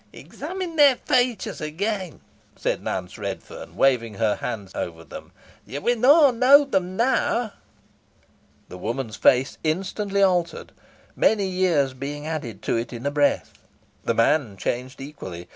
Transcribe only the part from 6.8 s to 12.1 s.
now." The woman's face instantly altered. Many years